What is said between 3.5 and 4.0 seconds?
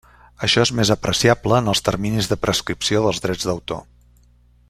d'autor.